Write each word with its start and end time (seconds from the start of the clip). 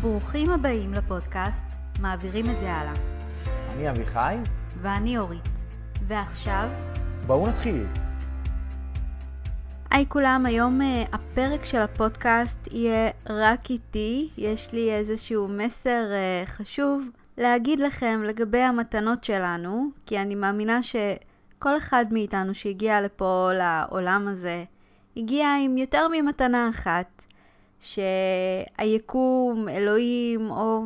ברוכים 0.00 0.50
הבאים 0.50 0.92
לפודקאסט 0.92 1.64
מעבירים 2.00 2.50
את 2.50 2.60
זה 2.60 2.72
הלאה. 2.72 2.92
אני 3.72 3.90
אביחי. 3.90 4.36
ואני 4.82 5.18
אורית. 5.18 5.48
ועכשיו... 6.02 6.68
בואו 7.26 7.48
נתחיל. 7.48 7.86
היי 9.90 10.04
כולם, 10.08 10.46
היום 10.46 10.80
uh, 10.80 10.84
הפרק 11.12 11.64
של 11.64 11.82
הפודקאסט 11.82 12.68
יהיה 12.72 13.10
רק 13.28 13.70
איתי. 13.70 14.28
יש 14.36 14.72
לי 14.72 14.94
איזשהו 14.94 15.48
מסר 15.48 16.04
uh, 16.10 16.48
חשוב 16.48 17.08
להגיד 17.38 17.80
לכם 17.80 18.22
לגבי 18.24 18.60
המתנות 18.60 19.24
שלנו, 19.24 19.88
כי 20.06 20.18
אני 20.18 20.34
מאמינה 20.34 20.82
שכל 20.82 21.76
אחד 21.76 22.04
מאיתנו 22.10 22.54
שהגיע 22.54 23.00
לפה 23.00 23.50
לעולם 23.54 24.28
הזה, 24.28 24.64
הגיע 25.16 25.48
עם 25.64 25.76
יותר 25.76 26.08
ממתנה 26.08 26.68
אחת, 26.70 27.17
שהיקום, 27.80 29.68
אלוהים, 29.68 30.50
או 30.50 30.84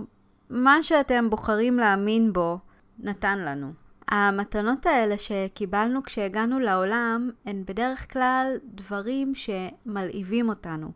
מה 0.51 0.83
שאתם 0.83 1.31
בוחרים 1.31 1.77
להאמין 1.77 2.33
בו, 2.33 2.59
נתן 2.99 3.39
לנו. 3.39 3.73
המתנות 4.09 4.87
האלה 4.87 5.19
שקיבלנו 5.19 6.03
כשהגענו 6.03 6.59
לעולם, 6.59 7.31
הן 7.47 7.63
בדרך 7.67 8.13
כלל 8.13 8.57
דברים 8.65 9.33
שמלהיבים 9.35 10.49
אותנו. 10.49 10.93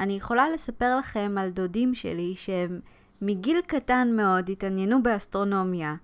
אני 0.00 0.12
יכולה 0.12 0.50
לספר 0.50 0.98
לכם 0.98 1.34
על 1.38 1.50
דודים 1.50 1.94
שלי 1.94 2.32
שהם 2.36 2.80
מגיל 3.22 3.60
קטן 3.66 4.08
מאוד 4.16 4.50
התעניינו 4.50 5.02
באסטרונומיה, 5.02 5.94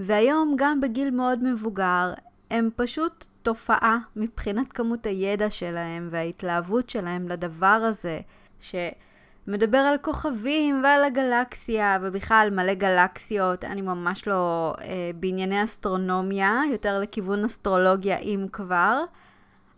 והיום 0.00 0.54
גם 0.58 0.80
בגיל 0.80 1.10
מאוד 1.10 1.42
מבוגר 1.42 2.12
הם 2.50 2.70
פשוט 2.76 3.26
תופעה 3.42 3.98
מבחינת 4.16 4.72
כמות 4.72 5.06
הידע 5.06 5.50
שלהם 5.50 6.08
וההתלהבות 6.10 6.90
שלהם 6.90 7.28
לדבר 7.28 7.66
הזה, 7.66 8.20
שמדבר 8.60 9.78
על 9.78 9.98
כוכבים 9.98 10.80
ועל 10.84 11.04
הגלקסיה 11.04 11.98
ובכלל 12.02 12.48
מלא 12.52 12.74
גלקסיות. 12.74 13.64
אני 13.64 13.82
ממש 13.82 14.26
לא 14.26 14.74
אה, 14.80 15.10
בענייני 15.14 15.64
אסטרונומיה, 15.64 16.60
יותר 16.72 17.00
לכיוון 17.00 17.44
אסטרולוגיה 17.44 18.18
אם 18.18 18.46
כבר, 18.52 19.04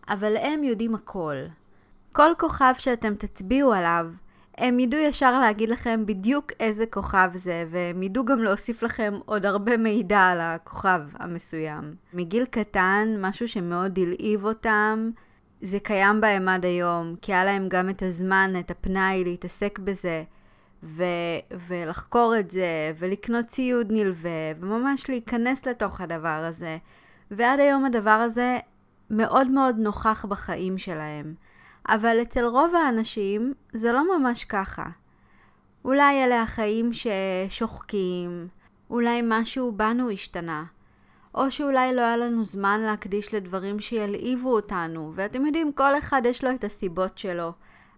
אבל 0.09 0.37
הם 0.37 0.63
יודעים 0.63 0.95
הכל. 0.95 1.35
כל 2.13 2.31
כוכב 2.39 2.73
שאתם 2.77 3.15
תצביעו 3.15 3.73
עליו, 3.73 4.07
הם 4.57 4.79
ידעו 4.79 4.99
ישר 4.99 5.39
להגיד 5.39 5.69
לכם 5.69 6.05
בדיוק 6.05 6.51
איזה 6.59 6.85
כוכב 6.85 7.29
זה, 7.33 7.65
והם 7.71 8.03
ידעו 8.03 8.25
גם 8.25 8.43
להוסיף 8.43 8.83
לכם 8.83 9.13
עוד 9.25 9.45
הרבה 9.45 9.77
מידע 9.77 10.19
על 10.19 10.41
הכוכב 10.41 11.01
המסוים. 11.13 11.95
מגיל 12.13 12.45
קטן, 12.45 13.07
משהו 13.19 13.47
שמאוד 13.47 13.99
הלהיב 13.99 14.45
אותם, 14.45 15.11
זה 15.61 15.79
קיים 15.79 16.21
בהם 16.21 16.49
עד 16.49 16.65
היום, 16.65 17.15
כי 17.21 17.33
היה 17.33 17.45
להם 17.45 17.69
גם 17.69 17.89
את 17.89 18.01
הזמן, 18.03 18.53
את 18.59 18.71
הפנאי 18.71 19.23
להתעסק 19.23 19.79
בזה, 19.79 20.23
ו- 20.83 21.03
ולחקור 21.67 22.33
את 22.39 22.51
זה, 22.51 22.93
ולקנות 22.97 23.45
ציוד 23.45 23.87
נלווה, 23.91 24.51
וממש 24.59 25.09
להיכנס 25.09 25.65
לתוך 25.65 26.01
הדבר 26.01 26.43
הזה. 26.49 26.77
ועד 27.31 27.59
היום 27.59 27.85
הדבר 27.85 28.09
הזה 28.09 28.59
מאוד 29.09 29.47
מאוד 29.47 29.75
נוכח 29.77 30.25
בחיים 30.25 30.77
שלהם. 30.77 31.33
אבל 31.87 32.21
אצל 32.21 32.45
רוב 32.45 32.75
האנשים 32.75 33.53
זה 33.73 33.91
לא 33.91 34.17
ממש 34.17 34.45
ככה. 34.45 34.85
אולי 35.85 36.23
אלה 36.23 36.41
החיים 36.41 36.89
ששוחקים, 36.93 38.47
אולי 38.89 39.21
משהו 39.23 39.71
בנו 39.71 40.09
השתנה, 40.09 40.63
או 41.35 41.51
שאולי 41.51 41.95
לא 41.95 42.01
היה 42.01 42.17
לנו 42.17 42.45
זמן 42.45 42.81
להקדיש 42.81 43.33
לדברים 43.33 43.79
שילהיבו 43.79 44.55
אותנו, 44.55 45.11
ואתם 45.15 45.45
יודעים, 45.45 45.71
כל 45.71 45.97
אחד 45.97 46.21
יש 46.25 46.43
לו 46.43 46.51
את 46.51 46.63
הסיבות 46.63 47.17
שלו. 47.17 47.51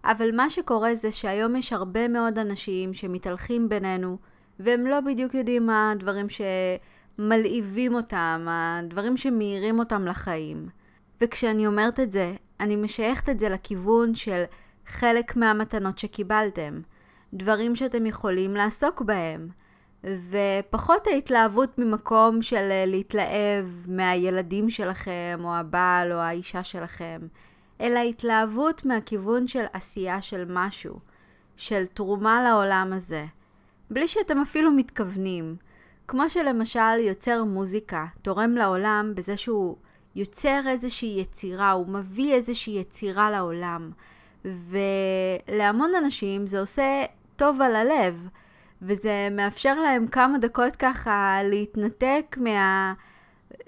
אבל 0.04 0.36
מה 0.36 0.50
שקורה 0.50 0.94
זה 0.94 1.12
שהיום 1.12 1.56
יש 1.56 1.72
הרבה 1.72 2.08
מאוד 2.08 2.38
אנשים 2.38 2.94
שמתהלכים 2.94 3.68
בינינו, 3.68 4.18
והם 4.60 4.86
לא 4.86 5.00
בדיוק 5.00 5.34
יודעים 5.34 5.66
מה 5.66 5.90
הדברים 5.90 6.26
שמלהיבים 7.18 7.94
אותם, 7.94 8.46
הדברים 8.50 9.16
שמאירים 9.16 9.78
אותם 9.78 10.04
לחיים. 10.04 10.68
וכשאני 11.20 11.66
אומרת 11.66 12.00
את 12.00 12.12
זה, 12.12 12.34
אני 12.60 12.76
משייכת 12.76 13.28
את 13.28 13.38
זה 13.38 13.48
לכיוון 13.48 14.14
של 14.14 14.44
חלק 14.86 15.36
מהמתנות 15.36 15.98
שקיבלתם, 15.98 16.80
דברים 17.34 17.76
שאתם 17.76 18.06
יכולים 18.06 18.54
לעסוק 18.54 19.02
בהם, 19.02 19.48
ופחות 20.30 21.06
ההתלהבות 21.06 21.78
ממקום 21.78 22.42
של 22.42 22.70
אה, 22.70 22.84
להתלהב 22.86 23.66
מהילדים 23.88 24.70
שלכם, 24.70 25.40
או 25.44 25.54
הבעל 25.54 26.12
או 26.12 26.16
האישה 26.16 26.62
שלכם, 26.62 27.20
אלא 27.80 27.98
התלהבות 27.98 28.84
מהכיוון 28.84 29.48
של 29.48 29.64
עשייה 29.72 30.22
של 30.22 30.44
משהו, 30.48 30.98
של 31.56 31.86
תרומה 31.86 32.42
לעולם 32.42 32.92
הזה, 32.92 33.24
בלי 33.90 34.08
שאתם 34.08 34.38
אפילו 34.38 34.72
מתכוונים. 34.72 35.56
כמו 36.08 36.30
שלמשל 36.30 36.98
יוצר 36.98 37.44
מוזיקה 37.44 38.06
תורם 38.22 38.54
לעולם 38.54 39.12
בזה 39.14 39.36
שהוא 39.36 39.76
יוצר 40.16 40.60
איזושהי 40.68 41.20
יצירה, 41.20 41.70
הוא 41.70 41.88
מביא 41.88 42.34
איזושהי 42.34 42.80
יצירה 42.80 43.30
לעולם. 43.30 43.90
ולהמון 44.44 45.90
אנשים 45.98 46.46
זה 46.46 46.60
עושה 46.60 47.04
טוב 47.36 47.60
על 47.60 47.76
הלב, 47.76 48.28
וזה 48.86 49.28
מאפשר 49.30 49.80
להם 49.80 50.06
כמה 50.06 50.38
דקות 50.38 50.76
ככה 50.76 51.38
להתנתק 51.44 52.36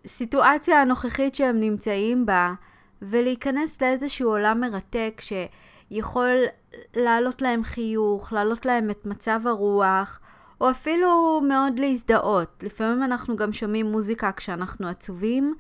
מהסיטואציה 0.05 0.83
הנוכחית 0.83 1.35
שהם 1.35 1.61
נמצאים 1.61 2.27
בה, 2.27 2.55
ולהיכנס 3.03 3.83
לאיזשהו 3.83 4.31
עולם 4.31 4.61
מרתק 4.61 5.21
שיכול 5.21 6.31
להעלות 6.97 7.43
להם 7.43 7.65
חיוך, 7.65 8.33
להעלות 8.33 8.67
להם 8.67 8.91
את 8.91 9.07
מצב 9.07 9.41
הרוח, 9.45 10.21
או 10.61 10.71
אפילו 10.71 11.41
מאוד 11.49 11.79
להזדהות. 11.79 12.63
לפעמים 12.63 13.03
אנחנו 13.03 13.37
גם 13.37 13.53
שומעים 13.53 13.87
מוזיקה 13.87 14.33
כשאנחנו 14.33 14.89
עצובים, 14.89 15.55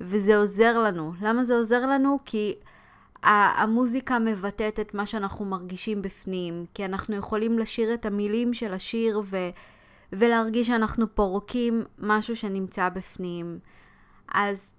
וזה 0.00 0.36
עוזר 0.36 0.78
לנו. 0.78 1.12
למה 1.22 1.44
זה 1.44 1.54
עוזר 1.54 1.86
לנו? 1.86 2.18
כי 2.24 2.54
המוזיקה 3.24 4.18
מבטאת 4.18 4.80
את 4.80 4.94
מה 4.94 5.06
שאנחנו 5.06 5.44
מרגישים 5.44 6.02
בפנים, 6.02 6.64
כי 6.74 6.84
אנחנו 6.84 7.16
יכולים 7.16 7.58
לשיר 7.58 7.94
את 7.94 8.06
המילים 8.06 8.54
של 8.54 8.74
השיר 8.74 9.20
ו... 9.24 9.36
ולהרגיש 10.12 10.66
שאנחנו 10.66 11.14
פורקים 11.14 11.82
משהו 11.98 12.36
שנמצא 12.36 12.88
בפנים. 12.88 13.58
אז 14.34 14.70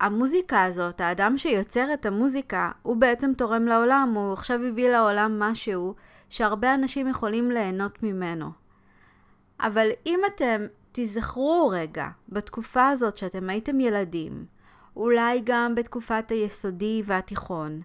המוזיקה 0.00 0.64
הזאת, 0.64 1.00
האדם 1.00 1.38
שיוצר 1.38 1.94
את 1.94 2.06
המוזיקה, 2.06 2.70
הוא 2.82 2.96
בעצם 2.96 3.32
תורם 3.36 3.64
לעולם, 3.64 4.12
הוא 4.16 4.32
עכשיו 4.32 4.60
הביא 4.64 4.90
לעולם 4.90 5.38
משהו 5.38 5.94
שהרבה 6.28 6.74
אנשים 6.74 7.08
יכולים 7.08 7.50
ליהנות 7.50 8.02
ממנו. 8.02 8.50
אבל 9.60 9.88
אם 10.06 10.20
אתם 10.26 10.66
תיזכרו 10.92 11.68
רגע, 11.72 12.08
בתקופה 12.28 12.88
הזאת 12.88 13.16
שאתם 13.16 13.50
הייתם 13.50 13.80
ילדים, 13.80 14.44
אולי 14.96 15.40
גם 15.44 15.74
בתקופת 15.74 16.30
היסודי 16.30 17.02
והתיכון, 17.04 17.80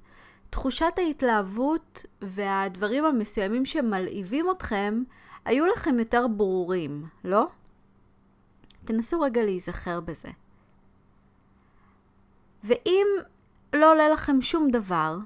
תחושת 0.49 0.93
ההתלהבות 0.97 2.05
והדברים 2.21 3.05
המסוימים 3.05 3.65
שמלהיבים 3.65 4.45
אתכם 4.51 5.03
היו 5.45 5.65
לכם 5.67 5.99
יותר 5.99 6.27
ברורים, 6.27 7.05
לא? 7.23 7.47
תנסו 8.85 9.21
רגע 9.21 9.43
להיזכר 9.43 9.99
בזה. 9.99 10.29
ואם 12.63 13.07
לא 13.73 13.91
עולה 13.91 14.09
לכם 14.09 14.41
שום 14.41 14.69
דבר, 14.71 15.17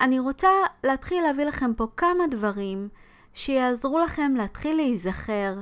אני 0.00 0.18
רוצה 0.18 0.48
להתחיל 0.84 1.22
להביא 1.22 1.44
לכם 1.44 1.74
פה 1.74 1.86
כמה 1.96 2.26
דברים 2.30 2.88
שיעזרו 3.34 3.98
לכם 3.98 4.34
להתחיל 4.36 4.76
להיזכר 4.76 5.54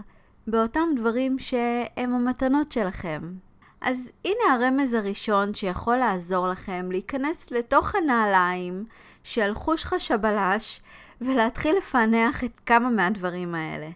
באותם 0.47 0.89
דברים 0.97 1.39
שהם 1.39 2.15
המתנות 2.15 2.73
שלכם. 2.73 3.35
אז 3.83 4.11
הנה 4.25 4.55
הרמז 4.55 4.95
הראשון 4.95 5.55
שיכול 5.55 5.97
לעזור 5.97 6.49
לכם 6.49 6.89
להיכנס 6.91 7.51
לתוך 7.51 7.95
הנעליים 7.95 8.85
של 9.23 9.55
חוש 9.55 9.85
חשבלש 9.85 10.81
ולהתחיל 11.21 11.77
לפענח 11.77 12.45
את 12.45 12.61
כמה 12.67 12.91
מהדברים 12.91 13.55
האלה. 13.55 13.91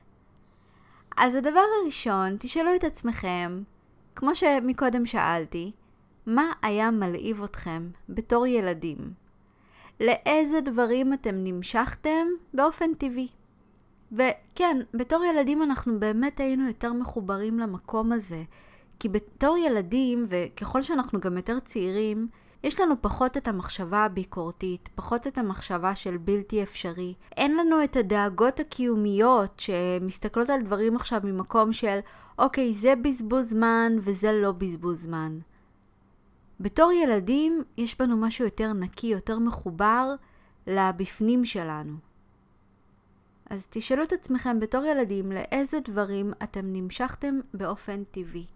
אז 1.17 1.35
הדבר 1.35 1.63
הראשון, 1.83 2.37
תשאלו 2.39 2.75
את 2.77 2.85
עצמכם, 2.85 3.63
כמו 4.17 4.35
שמקודם 4.35 5.07
שאלתי, 5.07 5.73
מה 6.27 6.53
היה 6.63 6.91
מלהיב 6.91 7.43
אתכם 7.43 7.89
בתור 8.09 8.47
ילדים? 8.47 8.99
לאיזה 10.01 10.61
דברים 10.61 11.13
אתם 11.13 11.35
נמשכתם 11.35 12.27
באופן 12.55 12.95
טבעי? 12.95 13.29
וכן, 14.13 14.77
בתור 14.95 15.25
ילדים 15.25 15.63
אנחנו 15.63 16.01
באמת 16.01 16.41
היינו 16.41 16.67
יותר 16.67 16.93
מחוברים 16.93 17.59
למקום 17.59 18.13
הזה. 18.13 18.43
כי 18.99 19.09
בתור 19.09 19.57
ילדים, 19.57 20.27
וככל 20.29 20.83
שאנחנו 20.83 21.21
גם 21.21 21.37
יותר 21.37 21.61
צעירים, 21.61 22.29
יש 22.65 22.81
לנו 22.81 22.95
פחות 23.01 23.37
את 23.37 23.49
המחשבה 23.49 24.05
הביקורתית, 24.05 24.89
פחות 24.95 25.27
את 25.27 25.39
המחשבה 25.39 25.95
של 25.95 26.17
בלתי 26.17 26.63
אפשרי. 26.63 27.15
אין 27.37 27.57
לנו 27.57 27.85
את 27.85 27.97
הדאגות 27.97 28.61
הקיומיות 28.61 29.61
שמסתכלות 29.61 30.51
על 30.51 30.63
דברים 30.63 30.97
עכשיו 30.97 31.21
ממקום 31.25 31.73
של 31.73 31.99
אוקיי, 32.39 32.73
זה 32.73 32.95
בזבוז 33.03 33.51
זמן 33.51 33.93
וזה 34.01 34.33
לא 34.33 34.53
בזבוז 34.53 35.03
זמן. 35.03 35.39
בתור 36.61 36.93
ילדים 36.93 37.63
יש 37.77 37.99
בנו 37.99 38.17
משהו 38.17 38.45
יותר 38.45 38.73
נקי, 38.73 39.07
יותר 39.07 39.39
מחובר 39.39 40.15
לבפנים 40.67 41.45
שלנו. 41.45 41.93
אז 43.51 43.67
תשאלו 43.71 44.03
את 44.03 44.13
עצמכם 44.13 44.61
בתור 44.61 44.85
ילדים 44.85 45.33
לאיזה 45.33 45.81
דברים 45.81 46.33
אתם 46.43 46.73
נמשכתם 46.73 47.41
באופן 47.55 48.05
טבעי. 48.05 48.47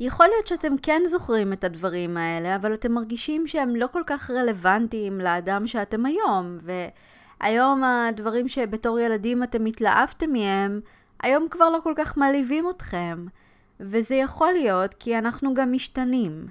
יכול 0.00 0.26
להיות 0.26 0.46
שאתם 0.46 0.76
כן 0.82 1.02
זוכרים 1.06 1.52
את 1.52 1.64
הדברים 1.64 2.16
האלה, 2.16 2.56
אבל 2.56 2.74
אתם 2.74 2.92
מרגישים 2.92 3.46
שהם 3.46 3.76
לא 3.76 3.86
כל 3.92 4.02
כך 4.06 4.30
רלוונטיים 4.30 5.20
לאדם 5.20 5.66
שאתם 5.66 6.06
היום, 6.06 6.58
והיום 6.62 7.84
הדברים 7.84 8.48
שבתור 8.48 9.00
ילדים 9.00 9.42
אתם 9.42 9.66
התלהבתם 9.66 10.32
מהם, 10.32 10.80
היום 11.22 11.48
כבר 11.50 11.70
לא 11.70 11.78
כל 11.82 11.92
כך 11.96 12.16
מעליבים 12.16 12.70
אתכם. 12.70 13.26
וזה 13.80 14.14
יכול 14.14 14.52
להיות 14.52 14.94
כי 14.94 15.18
אנחנו 15.18 15.54
גם 15.54 15.72
משתנים. 15.72 16.46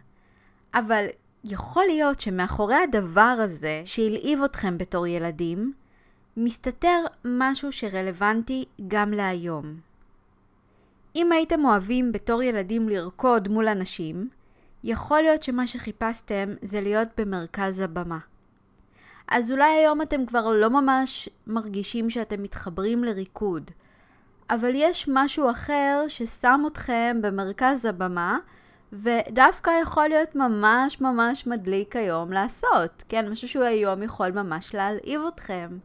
אבל 0.74 1.06
יכול 1.44 1.84
להיות 1.88 2.20
שמאחורי 2.20 2.76
הדבר 2.76 3.38
הזה 3.40 3.82
שהלהיב 3.86 4.44
אתכם 4.44 4.78
בתור 4.78 5.08
ילדים, 5.08 5.74
מסתתר 6.38 7.06
משהו 7.26 7.72
שרלוונטי 7.72 8.66
גם 8.88 9.12
להיום. 9.12 9.85
אם 11.16 11.32
הייתם 11.32 11.66
אוהבים 11.66 12.12
בתור 12.12 12.44
ילדים 12.44 12.90
לרקוד 12.90 13.48
מול 13.48 13.68
אנשים, 13.68 14.30
יכול 14.84 15.22
להיות 15.22 15.44
שמה 15.44 15.68
שחיפשתם 15.68 16.50
זה 16.62 16.82
להיות 16.82 17.08
במרכז 17.18 17.80
הבמה. 17.80 18.20
אז 19.28 19.52
אולי 19.52 19.74
היום 19.74 20.02
אתם 20.02 20.26
כבר 20.26 20.52
לא 20.54 20.70
ממש 20.70 21.30
מרגישים 21.48 22.10
שאתם 22.10 22.44
מתחברים 22.44 23.04
לריקוד, 23.04 23.72
אבל 24.50 24.72
יש 24.74 25.10
משהו 25.12 25.50
אחר 25.52 26.06
ששם 26.08 26.64
אתכם 26.68 27.18
במרכז 27.22 27.86
הבמה, 27.86 28.38
ודווקא 28.94 29.72
יכול 29.82 30.08
להיות 30.08 30.36
ממש 30.36 31.02
ממש 31.02 31.48
מדליק 31.48 31.96
היום 31.96 32.32
לעשות, 32.32 33.04
כן? 33.10 33.32
משהו 33.32 33.48
שהוא 33.48 33.64
היום 33.64 34.04
יכול 34.04 34.32
ממש 34.32 34.76
להלהיב 34.76 35.22
אתכם. 35.28 35.78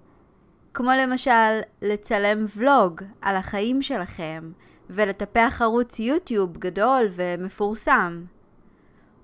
כמו 0.75 0.91
למשל, 1.03 1.61
לצלם 1.83 2.45
ולוג 2.57 3.03
על 3.23 3.37
החיים 3.37 3.83
שלכם, 3.83 4.53
ולטפח 4.91 5.63
ערוץ 5.63 5.99
יוטיוב 5.99 6.59
גדול 6.59 7.09
ומפורסם. 7.11 8.23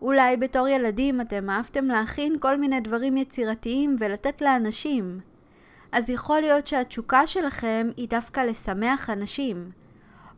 אולי 0.03 0.37
בתור 0.37 0.69
ילדים 0.69 1.21
אתם 1.21 1.51
אהבתם 1.51 1.85
להכין 1.85 2.39
כל 2.41 2.57
מיני 2.57 2.81
דברים 2.81 3.17
יצירתיים 3.17 3.97
ולתת 3.99 4.43
לאנשים. 4.43 5.21
אז 5.93 6.11
יכול 6.11 6.41
להיות 6.41 6.67
שהתשוקה 6.67 7.27
שלכם 7.27 7.91
היא 7.97 8.09
דווקא 8.09 8.41
לשמח 8.41 9.11
אנשים. 9.11 9.71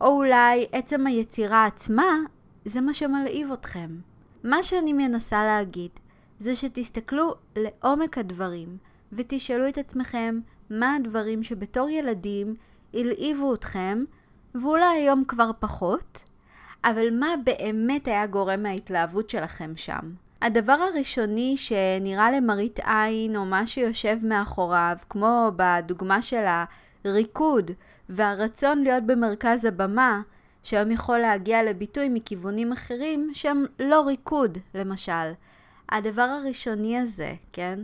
או 0.01 0.07
אולי 0.07 0.65
עצם 0.71 1.07
היצירה 1.07 1.65
עצמה 1.65 2.17
זה 2.65 2.81
מה 2.81 2.93
שמלהיב 2.93 3.51
אתכם. 3.51 3.89
מה 4.43 4.63
שאני 4.63 4.93
מנסה 4.93 5.43
להגיד 5.43 5.91
זה 6.39 6.55
שתסתכלו 6.55 7.35
לעומק 7.55 8.17
הדברים 8.17 8.77
ותשאלו 9.11 9.67
את 9.69 9.77
עצמכם 9.77 10.39
מה 10.69 10.95
הדברים 10.95 11.43
שבתור 11.43 11.89
ילדים 11.89 12.55
הלהיבו 12.93 13.53
אתכם 13.53 14.03
ואולי 14.55 14.97
היום 14.97 15.23
כבר 15.27 15.51
פחות, 15.59 16.23
אבל 16.83 17.19
מה 17.19 17.27
באמת 17.43 18.07
היה 18.07 18.27
גורם 18.27 18.65
ההתלהבות 18.65 19.29
שלכם 19.29 19.71
שם? 19.75 20.11
הדבר 20.41 20.73
הראשוני 20.73 21.57
שנראה 21.57 22.31
למראית 22.31 22.79
עין 22.79 23.35
או 23.35 23.45
מה 23.45 23.67
שיושב 23.67 24.17
מאחוריו, 24.23 24.97
כמו 25.09 25.51
בדוגמה 25.55 26.21
של 26.21 26.45
הריקוד 27.05 27.71
והרצון 28.09 28.83
להיות 28.83 29.03
במרכז 29.03 29.65
הבמה, 29.65 30.21
שהיום 30.63 30.91
יכול 30.91 31.17
להגיע 31.17 31.63
לביטוי 31.63 32.09
מכיוונים 32.09 32.71
אחרים 32.71 33.29
שהם 33.33 33.65
לא 33.79 34.07
ריקוד, 34.07 34.57
למשל. 34.75 35.31
הדבר 35.89 36.21
הראשוני 36.21 36.99
הזה, 36.99 37.33
כן? 37.53 37.79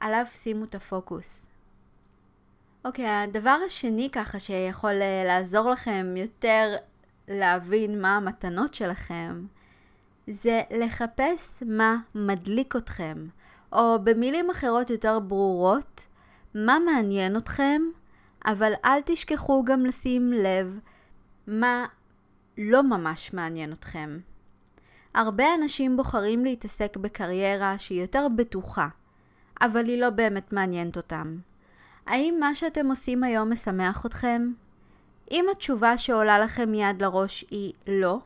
עליו 0.00 0.24
שימו 0.34 0.64
את 0.64 0.74
הפוקוס. 0.74 1.46
אוקיי, 2.84 3.04
okay, 3.04 3.28
הדבר 3.28 3.58
השני 3.66 4.08
ככה 4.12 4.38
שיכול 4.38 5.02
אה, 5.02 5.24
לעזור 5.26 5.70
לכם 5.70 6.14
יותר 6.16 6.76
להבין 7.28 8.00
מה 8.00 8.16
המתנות 8.16 8.74
שלכם, 8.74 9.46
זה 10.26 10.60
לחפש 10.70 11.62
מה 11.66 11.96
מדליק 12.14 12.76
אתכם, 12.76 13.26
או 13.72 13.98
במילים 14.04 14.50
אחרות 14.50 14.90
יותר 14.90 15.18
ברורות, 15.18 16.06
מה 16.54 16.78
מעניין 16.86 17.36
אתכם, 17.36 17.82
אבל 18.46 18.72
אל 18.84 19.00
תשכחו 19.04 19.64
גם 19.64 19.86
לשים 19.86 20.32
לב 20.32 20.78
מה 21.46 21.86
לא 22.58 22.82
ממש 22.82 23.32
מעניין 23.32 23.72
אתכם. 23.72 24.18
הרבה 25.14 25.44
אנשים 25.54 25.96
בוחרים 25.96 26.44
להתעסק 26.44 26.96
בקריירה 26.96 27.78
שהיא 27.78 28.00
יותר 28.00 28.26
בטוחה, 28.36 28.88
אבל 29.60 29.84
היא 29.84 30.00
לא 30.00 30.10
באמת 30.10 30.52
מעניינת 30.52 30.96
אותם. 30.96 31.36
האם 32.06 32.36
מה 32.40 32.54
שאתם 32.54 32.86
עושים 32.86 33.24
היום 33.24 33.52
משמח 33.52 34.06
אתכם? 34.06 34.52
אם 35.30 35.46
התשובה 35.50 35.98
שעולה 35.98 36.38
לכם 36.38 36.70
מיד 36.70 37.02
לראש 37.02 37.44
היא 37.50 37.72
לא, 37.86 38.18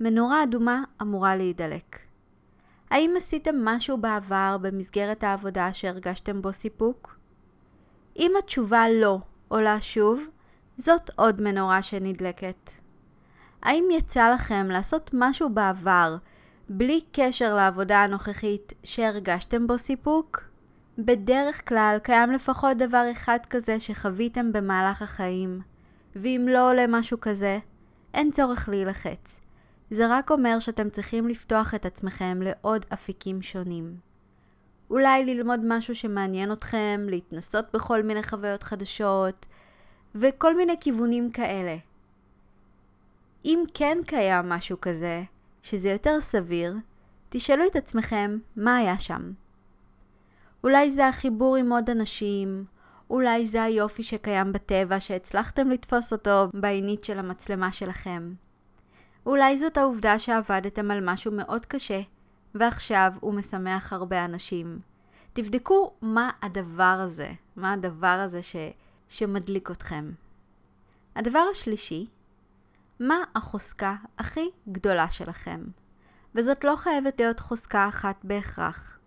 מנורה 0.00 0.42
אדומה 0.42 0.82
אמורה 1.02 1.36
להידלק. 1.36 1.98
האם 2.90 3.14
עשיתם 3.16 3.64
משהו 3.64 3.96
בעבר 3.96 4.56
במסגרת 4.60 5.24
העבודה 5.24 5.72
שהרגשתם 5.72 6.42
בו 6.42 6.52
סיפוק? 6.52 7.18
אם 8.18 8.32
התשובה 8.38 8.84
לא 8.88 9.18
עולה 9.48 9.80
שוב, 9.80 10.26
זאת 10.78 11.10
עוד 11.16 11.42
מנורה 11.42 11.82
שנדלקת. 11.82 12.70
האם 13.62 13.84
יצא 13.92 14.30
לכם 14.34 14.66
לעשות 14.70 15.10
משהו 15.12 15.50
בעבר 15.50 16.16
בלי 16.68 17.00
קשר 17.12 17.54
לעבודה 17.54 17.98
הנוכחית 17.98 18.72
שהרגשתם 18.84 19.66
בו 19.66 19.78
סיפוק? 19.78 20.47
בדרך 20.98 21.68
כלל 21.68 21.96
קיים 22.02 22.30
לפחות 22.30 22.76
דבר 22.76 23.04
אחד 23.12 23.38
כזה 23.50 23.80
שחוויתם 23.80 24.52
במהלך 24.52 25.02
החיים, 25.02 25.60
ואם 26.16 26.46
לא 26.50 26.70
עולה 26.70 26.84
משהו 26.88 27.20
כזה, 27.20 27.58
אין 28.14 28.30
צורך 28.30 28.68
להילחץ. 28.68 29.40
זה 29.90 30.06
רק 30.10 30.30
אומר 30.30 30.58
שאתם 30.58 30.90
צריכים 30.90 31.28
לפתוח 31.28 31.74
את 31.74 31.86
עצמכם 31.86 32.38
לעוד 32.42 32.86
אפיקים 32.94 33.42
שונים. 33.42 33.96
אולי 34.90 35.24
ללמוד 35.24 35.60
משהו 35.64 35.94
שמעניין 35.94 36.52
אתכם, 36.52 37.06
להתנסות 37.08 37.64
בכל 37.72 38.02
מיני 38.02 38.22
חוויות 38.22 38.62
חדשות, 38.62 39.46
וכל 40.14 40.56
מיני 40.56 40.74
כיוונים 40.80 41.30
כאלה. 41.30 41.76
אם 43.44 43.64
כן 43.74 43.98
קיים 44.06 44.48
משהו 44.48 44.80
כזה, 44.80 45.22
שזה 45.62 45.88
יותר 45.88 46.20
סביר, 46.20 46.74
תשאלו 47.28 47.66
את 47.66 47.76
עצמכם 47.76 48.38
מה 48.56 48.76
היה 48.76 48.98
שם. 48.98 49.32
אולי 50.68 50.90
זה 50.90 51.08
החיבור 51.08 51.56
עם 51.56 51.72
עוד 51.72 51.90
אנשים, 51.90 52.64
אולי 53.10 53.46
זה 53.46 53.62
היופי 53.62 54.02
שקיים 54.02 54.52
בטבע 54.52 55.00
שהצלחתם 55.00 55.70
לתפוס 55.70 56.12
אותו 56.12 56.48
בעינית 56.54 57.04
של 57.04 57.18
המצלמה 57.18 57.72
שלכם. 57.72 58.32
אולי 59.26 59.58
זאת 59.58 59.76
העובדה 59.76 60.18
שעבדתם 60.18 60.90
על 60.90 61.10
משהו 61.10 61.32
מאוד 61.32 61.66
קשה, 61.66 62.00
ועכשיו 62.54 63.12
הוא 63.20 63.34
משמח 63.34 63.92
הרבה 63.92 64.24
אנשים. 64.24 64.78
תבדקו 65.32 65.92
מה 66.02 66.30
הדבר 66.42 66.98
הזה, 67.04 67.32
מה 67.56 67.72
הדבר 67.72 68.06
הזה 68.24 68.42
ש... 68.42 68.56
שמדליק 69.08 69.70
אתכם. 69.70 70.10
הדבר 71.16 71.44
השלישי, 71.50 72.06
מה 73.00 73.16
החוזקה 73.34 73.94
הכי 74.18 74.50
גדולה 74.68 75.10
שלכם? 75.10 75.60
וזאת 76.34 76.64
לא 76.64 76.76
חייבת 76.76 77.20
להיות 77.20 77.40
חוזקה 77.40 77.88
אחת 77.88 78.16
בהכרח. 78.24 78.97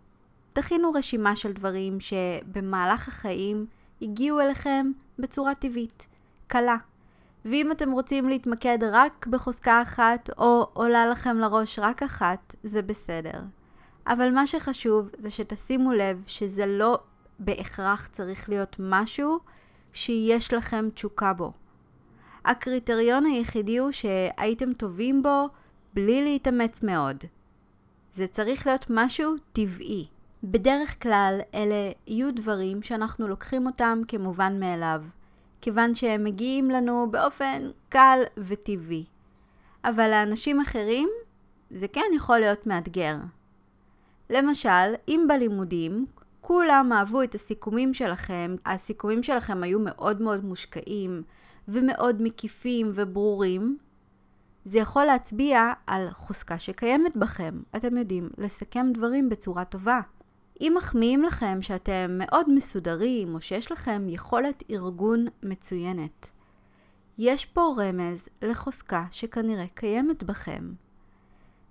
תכינו 0.53 0.91
רשימה 0.91 1.35
של 1.35 1.53
דברים 1.53 1.97
שבמהלך 1.99 3.07
החיים 3.07 3.65
הגיעו 4.01 4.39
אליכם 4.39 4.91
בצורה 5.19 5.55
טבעית, 5.55 6.07
קלה. 6.47 6.77
ואם 7.45 7.71
אתם 7.71 7.91
רוצים 7.91 8.29
להתמקד 8.29 8.77
רק 8.91 9.27
בחוזקה 9.27 9.81
אחת, 9.81 10.29
או 10.37 10.69
עולה 10.73 11.05
לכם 11.07 11.37
לראש 11.37 11.79
רק 11.79 12.03
אחת, 12.03 12.55
זה 12.63 12.81
בסדר. 12.81 13.39
אבל 14.07 14.31
מה 14.31 14.47
שחשוב 14.47 15.09
זה 15.17 15.29
שתשימו 15.29 15.93
לב 15.93 16.23
שזה 16.27 16.65
לא 16.65 16.99
בהכרח 17.39 18.07
צריך 18.07 18.49
להיות 18.49 18.75
משהו 18.79 19.39
שיש 19.93 20.53
לכם 20.53 20.89
תשוקה 20.93 21.33
בו. 21.33 21.51
הקריטריון 22.45 23.25
היחידי 23.25 23.77
הוא 23.77 23.91
שהייתם 23.91 24.73
טובים 24.73 25.23
בו 25.23 25.47
בלי 25.93 26.23
להתאמץ 26.23 26.83
מאוד. 26.83 27.17
זה 28.13 28.27
צריך 28.27 28.67
להיות 28.67 28.85
משהו 28.89 29.33
טבעי. 29.53 30.07
בדרך 30.43 31.03
כלל 31.03 31.39
אלה 31.55 31.91
יהיו 32.07 32.35
דברים 32.35 32.81
שאנחנו 32.81 33.27
לוקחים 33.27 33.65
אותם 33.65 34.01
כמובן 34.07 34.59
מאליו, 34.59 35.03
כיוון 35.61 35.95
שהם 35.95 36.23
מגיעים 36.23 36.69
לנו 36.69 37.07
באופן 37.11 37.69
קל 37.89 38.19
וטבעי. 38.37 39.05
אבל 39.85 40.09
לאנשים 40.09 40.61
אחרים 40.61 41.09
זה 41.71 41.87
כן 41.87 42.05
יכול 42.15 42.39
להיות 42.39 42.67
מאתגר. 42.67 43.15
למשל, 44.29 44.93
אם 45.07 45.25
בלימודים 45.29 46.05
כולם 46.41 46.93
אהבו 46.93 47.23
את 47.23 47.35
הסיכומים 47.35 47.93
שלכם, 47.93 48.55
הסיכומים 48.65 49.23
שלכם 49.23 49.63
היו 49.63 49.79
מאוד 49.79 50.21
מאוד 50.21 50.45
מושקעים 50.45 51.23
ומאוד 51.67 52.21
מקיפים 52.21 52.91
וברורים, 52.93 53.77
זה 54.65 54.79
יכול 54.79 55.03
להצביע 55.03 55.73
על 55.87 56.09
חוזקה 56.11 56.59
שקיימת 56.59 57.17
בכם. 57.17 57.61
אתם 57.75 57.97
יודעים, 57.97 58.29
לסכם 58.37 58.87
דברים 58.93 59.29
בצורה 59.29 59.65
טובה. 59.65 59.99
אם 60.61 60.73
מחמיאים 60.77 61.23
לכם 61.23 61.61
שאתם 61.61 62.11
מאוד 62.19 62.49
מסודרים 62.49 63.35
או 63.35 63.41
שיש 63.41 63.71
לכם 63.71 64.05
יכולת 64.09 64.63
ארגון 64.69 65.25
מצוינת, 65.43 66.29
יש 67.17 67.45
פה 67.45 67.75
רמז 67.77 68.29
לחוזקה 68.41 69.05
שכנראה 69.11 69.65
קיימת 69.73 70.23
בכם. 70.23 70.73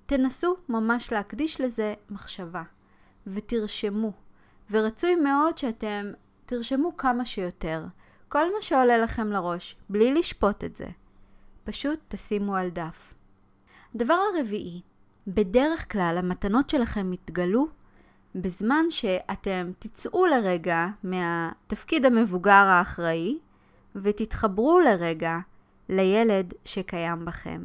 תנסו 0.06 0.56
ממש 0.68 1.12
להקדיש 1.12 1.60
לזה 1.60 1.94
מחשבה 2.10 2.62
ותרשמו, 3.26 4.12
ורצוי 4.70 5.14
מאוד 5.14 5.58
שאתם 5.58 6.12
תרשמו 6.46 6.96
כמה 6.96 7.24
שיותר, 7.24 7.84
כל 8.28 8.52
מה 8.54 8.62
שעולה 8.62 8.98
לכם 8.98 9.26
לראש, 9.26 9.76
בלי 9.88 10.14
לשפוט 10.14 10.64
את 10.64 10.76
זה. 10.76 10.86
פשוט 11.64 12.00
תשימו 12.08 12.56
על 12.56 12.70
דף. 12.70 13.14
הדבר 13.94 14.18
הרביעי, 14.34 14.80
בדרך 15.26 15.92
כלל 15.92 16.16
המתנות 16.18 16.70
שלכם 16.70 17.12
יתגלו 17.12 17.68
בזמן 18.34 18.84
שאתם 18.90 19.70
תצאו 19.78 20.26
לרגע 20.26 20.86
מהתפקיד 21.02 22.04
המבוגר 22.06 22.52
האחראי 22.52 23.38
ותתחברו 23.96 24.80
לרגע 24.80 25.38
לילד 25.88 26.54
שקיים 26.64 27.24
בכם. 27.24 27.60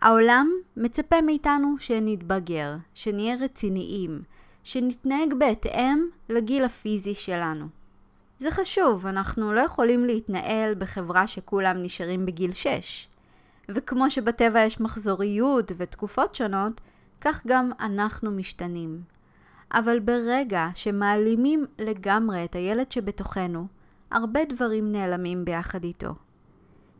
העולם 0.00 0.50
מצפה 0.76 1.20
מאיתנו 1.20 1.74
שנתבגר, 1.78 2.76
שנהיה 2.94 3.36
רציניים, 3.40 4.20
שנתנהג 4.64 5.34
בהתאם 5.38 6.08
לגיל 6.28 6.64
הפיזי 6.64 7.14
שלנו. 7.14 7.66
זה 8.38 8.50
חשוב, 8.50 9.06
אנחנו 9.06 9.52
לא 9.52 9.60
יכולים 9.60 10.04
להתנהל 10.04 10.74
בחברה 10.74 11.26
שכולם 11.26 11.82
נשארים 11.82 12.26
בגיל 12.26 12.52
6. 12.52 13.08
וכמו 13.68 14.10
שבטבע 14.10 14.60
יש 14.60 14.80
מחזוריות 14.80 15.72
ותקופות 15.76 16.34
שונות, 16.34 16.80
כך 17.20 17.42
גם 17.46 17.70
אנחנו 17.80 18.30
משתנים. 18.30 19.02
אבל 19.72 19.98
ברגע 19.98 20.68
שמעלימים 20.74 21.64
לגמרי 21.78 22.44
את 22.44 22.54
הילד 22.54 22.92
שבתוכנו, 22.92 23.66
הרבה 24.10 24.44
דברים 24.44 24.92
נעלמים 24.92 25.44
ביחד 25.44 25.84
איתו. 25.84 26.14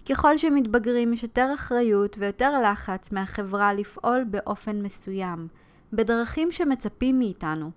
ככל 0.08 0.38
שמתבגרים 0.38 1.12
יש 1.12 1.22
יותר 1.22 1.50
אחריות 1.54 2.16
ויותר 2.18 2.62
לחץ 2.62 3.12
מהחברה 3.12 3.74
לפעול 3.74 4.24
באופן 4.24 4.82
מסוים, 4.82 5.48
בדרכים 5.92 6.52
שמצפים 6.52 7.18
מאיתנו. 7.18 7.70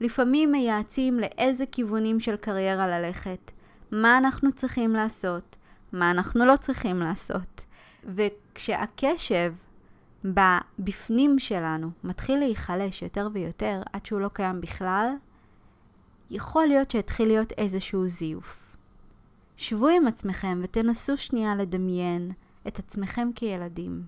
לפעמים 0.00 0.52
מייעצים 0.52 1.20
לאיזה 1.20 1.66
כיוונים 1.66 2.20
של 2.20 2.36
קריירה 2.36 2.88
ללכת, 2.88 3.50
מה 3.92 4.18
אנחנו 4.18 4.52
צריכים 4.52 4.92
לעשות, 4.92 5.56
מה 5.92 6.10
אנחנו 6.10 6.46
לא 6.46 6.56
צריכים 6.56 6.96
לעשות. 6.96 7.64
וכשהקשב 8.04 9.52
בבפנים 10.24 11.38
שלנו 11.38 11.90
מתחיל 12.04 12.38
להיחלש 12.38 13.02
יותר 13.02 13.28
ויותר 13.32 13.82
עד 13.92 14.06
שהוא 14.06 14.20
לא 14.20 14.28
קיים 14.28 14.60
בכלל, 14.60 15.08
יכול 16.30 16.66
להיות 16.66 16.90
שהתחיל 16.90 17.28
להיות 17.28 17.52
איזשהו 17.52 18.08
זיוף. 18.08 18.76
שבו 19.56 19.88
עם 19.88 20.06
עצמכם 20.06 20.60
ותנסו 20.62 21.16
שנייה 21.16 21.56
לדמיין 21.56 22.32
את 22.68 22.78
עצמכם 22.78 23.30
כילדים, 23.34 24.02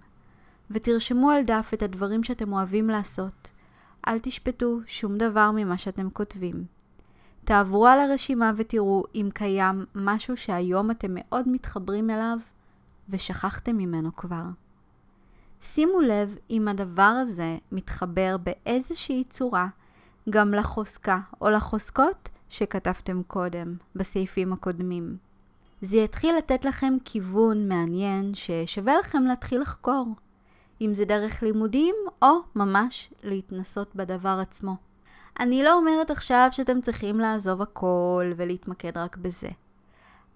ותרשמו 0.71 1.31
על 1.31 1.43
דף 1.43 1.71
את 1.75 1.83
הדברים 1.83 2.23
שאתם 2.23 2.53
אוהבים 2.53 2.89
לעשות. 2.89 3.51
אל 4.09 4.19
תשפטו 4.19 4.81
שום 4.87 5.19
דבר 5.19 5.51
ממה 5.51 5.79
שאתם 5.79 6.11
כותבים. 6.11 6.65
תעברו 7.45 7.87
על 7.87 7.99
הרשימה 7.99 8.53
ותראו 8.57 9.05
אם 9.15 9.29
קיים 9.35 9.85
משהו 9.95 10.37
שהיום 10.37 10.91
אתם 10.91 11.09
מאוד 11.15 11.49
מתחברים 11.49 12.11
אליו 12.11 12.39
ושכחתם 13.09 13.77
ממנו 13.77 14.17
כבר. 14.17 14.45
שימו 15.65 16.01
לב 16.01 16.37
אם 16.51 16.69
הדבר 16.69 17.03
הזה 17.03 17.57
מתחבר 17.73 18.37
באיזושהי 18.43 19.25
צורה 19.25 19.67
גם 20.31 20.55
לחוזקה 20.55 21.19
או 21.41 21.51
לחוזקות 21.51 22.29
שכתבתם 22.49 23.23
קודם, 23.23 23.77
בסעיפים 23.95 24.53
הקודמים. 24.53 25.17
זה 25.83 25.97
יתחיל 25.97 26.37
לתת 26.37 26.65
לכם 26.65 26.97
כיוון 27.05 27.69
מעניין 27.69 28.35
ששווה 28.35 28.99
לכם 28.99 29.23
להתחיל 29.23 29.61
לחקור, 29.61 30.07
אם 30.81 30.95
זה 30.95 31.05
דרך 31.05 31.43
לימודים 31.43 31.95
או 32.23 32.35
ממש 32.55 33.11
להתנסות 33.23 33.97
בדבר 33.97 34.39
עצמו. 34.43 34.77
אני 35.41 35.63
לא 35.63 35.75
אומרת 35.75 36.11
עכשיו 36.11 36.49
שאתם 36.53 36.81
צריכים 36.81 37.19
לעזוב 37.19 37.63
הכל 37.63 38.33
ולהתמקד 38.37 38.99
רק 38.99 39.17
בזה. 39.17 39.49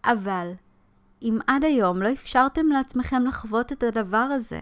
אבל 0.05 0.53
אם 1.23 1.39
עד 1.47 1.65
היום 1.65 2.03
לא 2.03 2.13
אפשרתם 2.13 2.67
לעצמכם 2.67 3.23
לחוות 3.27 3.73
את 3.73 3.83
הדבר 3.83 4.17
הזה, 4.17 4.61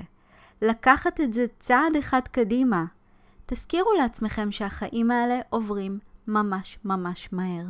לקחת 0.63 1.21
את 1.21 1.33
זה 1.33 1.47
צעד 1.61 1.97
אחד 1.99 2.21
קדימה, 2.31 2.85
תזכירו 3.47 3.91
לעצמכם 3.99 4.53
שהחיים 4.53 5.11
האלה 5.11 5.41
עוברים 5.51 5.99
ממש 6.27 6.79
ממש 6.85 7.29
מהר. 7.33 7.67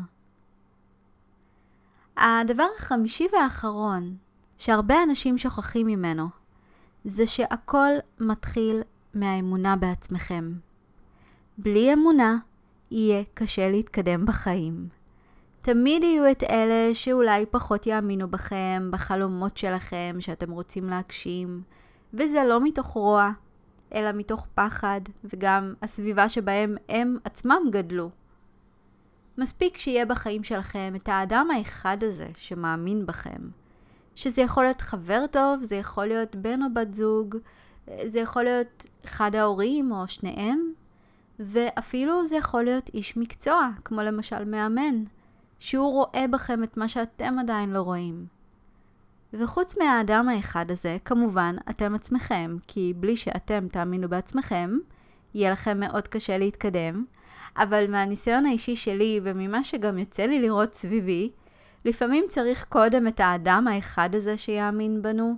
הדבר 2.17 2.67
החמישי 2.77 3.27
והאחרון, 3.33 4.17
שהרבה 4.59 5.03
אנשים 5.03 5.39
שוכחים 5.39 5.87
ממנו, 5.87 6.29
זה 7.05 7.27
שהכל 7.27 7.91
מתחיל 8.21 8.83
מהאמונה 9.15 9.77
בעצמכם. 9.77 10.53
בלי 11.59 11.93
אמונה, 11.93 12.37
יהיה 12.91 13.23
קשה 13.35 13.71
להתקדם 13.71 14.25
בחיים. 14.25 14.89
תמיד 15.61 16.03
יהיו 16.03 16.31
את 16.31 16.43
אלה 16.43 16.95
שאולי 16.95 17.47
פחות 17.47 17.87
יאמינו 17.87 18.29
בכם, 18.29 18.89
בחלומות 18.93 19.57
שלכם 19.57 20.17
שאתם 20.21 20.51
רוצים 20.51 20.89
להגשים, 20.89 21.63
וזה 22.15 22.45
לא 22.45 22.61
מתוך 22.65 22.87
רוע, 22.87 23.31
אלא 23.95 24.13
מתוך 24.13 24.47
פחד, 24.55 25.01
וגם 25.25 25.75
הסביבה 25.83 26.29
שבהם 26.29 26.77
הם 26.89 27.17
עצמם 27.25 27.63
גדלו. 27.71 28.11
מספיק 29.39 29.77
שיהיה 29.77 30.07
בחיים 30.07 30.45
שלכם 30.45 30.93
את 30.97 31.09
האדם 31.09 31.49
האחד 31.57 32.05
הזה 32.05 32.29
שמאמין 32.37 33.07
בכם. 33.07 33.49
שזה 34.15 34.43
יכול 34.43 34.65
להיות 34.65 34.81
חבר 34.81 35.25
טוב, 35.31 35.63
זה 35.63 35.77
יכול 35.77 36.07
להיות 36.07 36.37
בן 36.37 36.63
או 36.63 36.67
בת 36.75 36.95
זוג, 36.95 37.37
זה 38.07 38.19
יכול 38.19 38.43
להיות 38.43 38.87
אחד 39.05 39.35
ההורים 39.35 39.93
או 39.93 40.09
שניהם, 40.09 40.73
ואפילו 41.39 42.27
זה 42.27 42.37
יכול 42.37 42.63
להיות 42.63 42.91
איש 42.95 43.17
מקצוע, 43.17 43.71
כמו 43.85 44.03
למשל 44.03 44.45
מאמן, 44.45 45.05
שהוא 45.59 45.93
רואה 45.93 46.25
בכם 46.31 46.63
את 46.63 46.77
מה 46.77 46.89
שאתם 46.89 47.39
עדיין 47.39 47.71
לא 47.71 47.81
רואים. 47.81 48.27
וחוץ 49.33 49.79
מהאדם 49.79 50.29
האחד 50.29 50.71
הזה, 50.71 50.97
כמובן, 51.05 51.57
אתם 51.71 51.95
עצמכם, 51.95 52.57
כי 52.67 52.93
בלי 52.97 53.17
שאתם 53.17 53.69
תאמינו 53.69 54.09
בעצמכם, 54.09 54.71
יהיה 55.35 55.53
לכם 55.53 55.81
מאוד 55.81 56.09
קשה 56.09 56.39
להתקדם, 56.39 57.05
אבל 57.57 57.91
מהניסיון 57.91 58.47
האישי 58.47 58.77
שלי 58.77 59.21
וממה 59.23 59.65
שגם 59.65 59.99
יוצא 59.99 60.23
לי 60.23 60.41
לראות 60.41 60.75
סביבי, 60.75 61.31
לפעמים 61.85 62.25
צריך 62.29 62.65
קודם 62.69 63.07
את 63.07 63.21
האדם 63.21 63.69
האחד 63.69 64.15
הזה 64.15 64.39
שיאמין 64.39 65.03
בנו, 65.03 65.37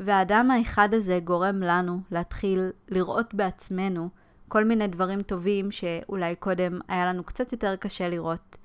והאדם 0.00 0.50
האחד 0.50 0.94
הזה 0.94 1.18
גורם 1.24 1.56
לנו 1.56 2.00
להתחיל 2.10 2.70
לראות 2.88 3.34
בעצמנו 3.34 4.08
כל 4.48 4.64
מיני 4.64 4.86
דברים 4.86 5.22
טובים 5.22 5.70
שאולי 5.70 6.36
קודם 6.36 6.78
היה 6.88 7.06
לנו 7.06 7.24
קצת 7.24 7.52
יותר 7.52 7.76
קשה 7.76 8.08
לראות, 8.08 8.56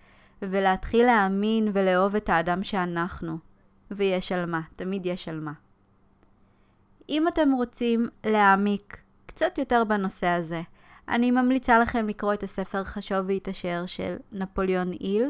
ולהתחיל 0.41 1.05
להאמין 1.05 1.69
ולאהוב 1.73 2.15
את 2.15 2.29
האדם 2.29 2.63
שאנחנו. 2.63 3.37
ויש 3.95 4.31
על 4.31 4.45
מה, 4.45 4.61
תמיד 4.75 5.05
יש 5.05 5.27
על 5.27 5.39
מה. 5.39 5.53
אם 7.09 7.27
אתם 7.27 7.51
רוצים 7.51 8.07
להעמיק 8.23 9.01
קצת 9.25 9.57
יותר 9.57 9.83
בנושא 9.83 10.27
הזה, 10.27 10.61
אני 11.09 11.31
ממליצה 11.31 11.79
לכם 11.79 12.07
לקרוא 12.07 12.33
את 12.33 12.43
הספר 12.43 12.83
חשוב 12.83 13.25
והתעשר 13.27 13.83
של 13.85 14.15
נפוליאון 14.31 14.91
איל. 14.91 15.29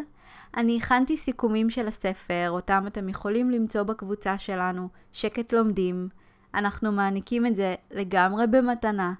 אני 0.57 0.77
הכנתי 0.77 1.17
סיכומים 1.17 1.69
של 1.69 1.87
הספר, 1.87 2.47
אותם 2.49 2.83
אתם 2.87 3.09
יכולים 3.09 3.51
למצוא 3.51 3.83
בקבוצה 3.83 4.37
שלנו, 4.37 4.89
שקט 5.11 5.53
לומדים. 5.53 6.09
אנחנו 6.53 6.91
מעניקים 6.91 7.45
את 7.45 7.55
זה 7.55 7.75
לגמרי 7.91 8.47
במתנה, 8.47 9.13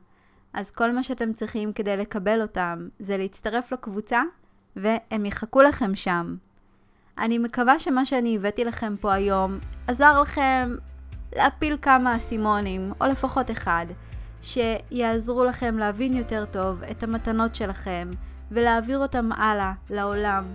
אז 0.53 0.71
כל 0.71 0.91
מה 0.91 1.03
שאתם 1.03 1.33
צריכים 1.33 1.73
כדי 1.73 1.97
לקבל 1.97 2.41
אותם 2.41 2.87
זה 2.99 3.17
להצטרף 3.17 3.71
לקבוצה, 3.71 4.21
והם 4.75 5.25
יחכו 5.25 5.61
לכם 5.61 5.95
שם. 5.95 6.35
אני 7.17 7.37
מקווה 7.37 7.79
שמה 7.79 8.05
שאני 8.05 8.35
הבאתי 8.35 8.65
לכם 8.65 8.95
פה 9.01 9.13
היום 9.13 9.57
עזר 9.87 10.21
לכם 10.21 10.75
להפיל 11.35 11.77
כמה 11.81 12.17
אסימונים, 12.17 12.93
או 13.01 13.05
לפחות 13.05 13.51
אחד, 13.51 13.85
שיעזרו 14.41 15.43
לכם 15.43 15.77
להבין 15.77 16.13
יותר 16.13 16.45
טוב 16.45 16.83
את 16.91 17.03
המתנות 17.03 17.55
שלכם 17.55 18.11
ולהעביר 18.51 18.99
אותם 18.99 19.31
הלאה 19.31 19.73
לעולם, 19.89 20.45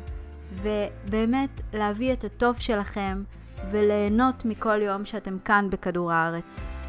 ובאמת 0.53 1.61
להביא 1.73 2.13
את 2.13 2.25
הטוב 2.25 2.59
שלכם 2.59 3.23
וליהנות 3.71 4.45
מכל 4.45 4.83
יום 4.83 5.05
שאתם 5.05 5.39
כאן 5.39 5.71
בכדור 5.71 6.13
הארץ. 6.13 6.80